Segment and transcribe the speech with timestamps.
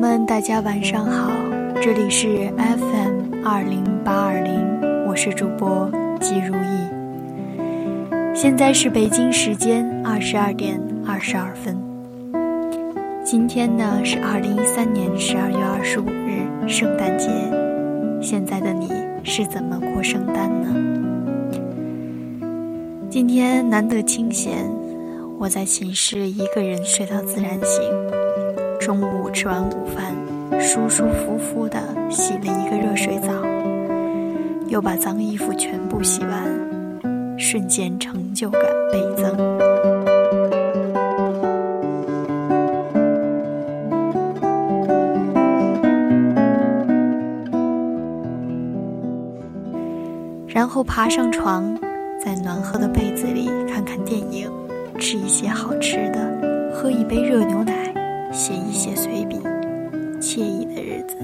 [0.00, 1.30] 们大家晚上好，
[1.82, 8.18] 这里是 FM 二零八二零，我是主播季如意。
[8.34, 11.76] 现在是北京时间二十二点二十二分。
[13.22, 17.28] 今天呢是二零一三年十二月二十五日，圣诞节。
[18.22, 18.88] 现在的你
[19.22, 20.74] 是怎么过圣诞呢？
[23.10, 24.66] 今天难得清闲，
[25.38, 27.82] 我在寝室一个人睡到自然醒。
[28.80, 30.16] 中午吃完午饭，
[30.58, 31.78] 舒舒服服的
[32.10, 33.30] 洗了一个热水澡，
[34.68, 39.36] 又把脏衣服全部洗完，瞬间成就感倍增。
[50.48, 51.78] 然后爬上床，
[52.18, 54.50] 在暖和的被子里看看电影，
[54.98, 57.79] 吃一些好吃的，喝一杯热牛奶。
[58.32, 59.38] 写一写随笔，
[60.20, 61.16] 惬意的日子。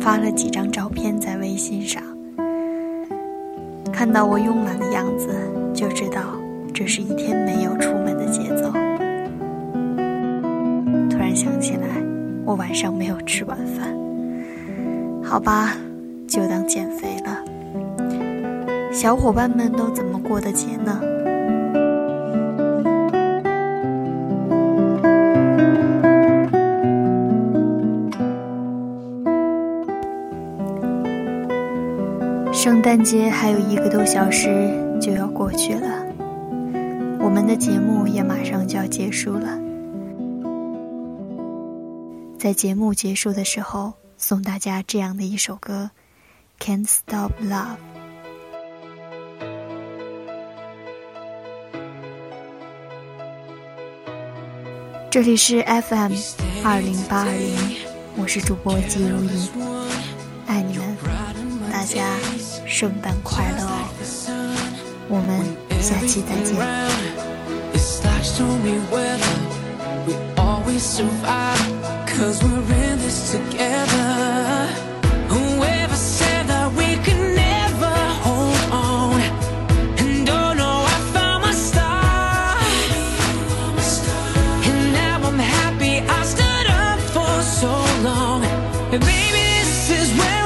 [0.00, 2.02] 发了几张照片在微信上，
[3.92, 5.28] 看到我慵懒的样子，
[5.72, 6.22] 就知道
[6.74, 8.72] 这是一天没有出门的节奏。
[11.08, 12.09] 突然想起来。
[12.50, 13.96] 我晚上没有吃晚饭，
[15.22, 15.76] 好吧，
[16.26, 17.44] 就当减肥了。
[18.90, 21.00] 小伙伴们都怎么过的节呢？
[32.52, 34.48] 圣诞节还有一个多小时
[35.00, 36.04] 就要过去了，
[37.20, 39.69] 我们的节目也马上就要结束了。
[42.40, 45.90] 在节目结束的时候，送大家这样的一首歌，
[46.64, 47.76] 《Can't Stop Love》。
[55.10, 56.14] 这里是 FM
[56.64, 57.76] 二零八二零，
[58.16, 59.50] 我是主播季如意，
[60.46, 60.96] 爱你们，
[61.70, 62.16] 大家
[62.66, 63.84] 圣诞快乐哦！
[65.10, 65.44] 我们
[65.82, 66.56] 下期再见。
[72.20, 74.68] Cause we're in this together.
[75.30, 77.94] Whoever said that we could never
[78.26, 79.20] hold on.
[79.96, 82.58] And oh no, I found my star.
[84.68, 87.72] And now I'm happy I stood up for so
[88.04, 88.44] long.
[88.92, 90.39] And baby, this is where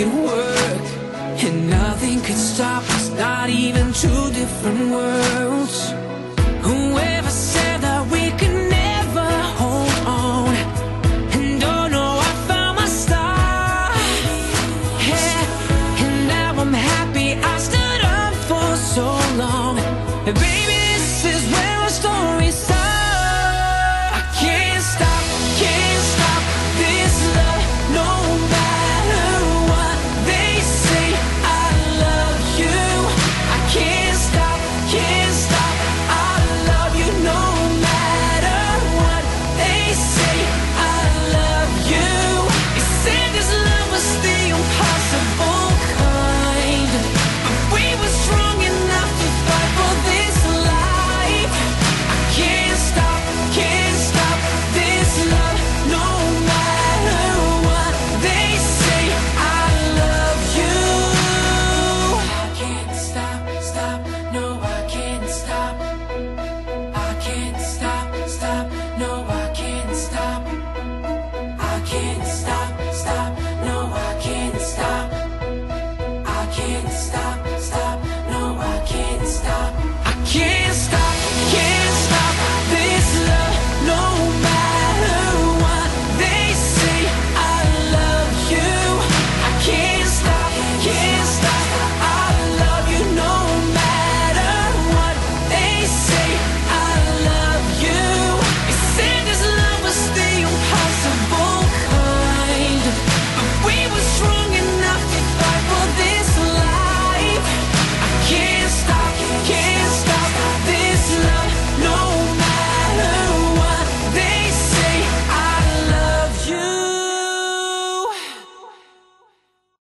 [0.00, 0.86] it work
[1.44, 5.90] And nothing could stop us Not even two different worlds
[6.62, 9.28] Whoever said that we could never
[9.60, 10.54] hold on
[11.36, 13.90] And oh no, I found my star
[15.10, 19.06] yeah, and now I'm happy I stood up for so
[19.42, 19.76] long.
[20.26, 22.37] Baby, this is where our story
[76.58, 77.27] can't stop.